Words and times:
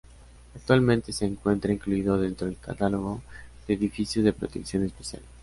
Actualmente 0.55 1.13
se 1.13 1.25
encuentra 1.25 1.71
incluido 1.71 2.17
dentro 2.17 2.47
del 2.47 2.57
catálogo 2.57 3.21
de 3.67 3.75
edificios 3.75 4.25
de 4.25 4.33
protección 4.33 4.83
especial. 4.83 5.21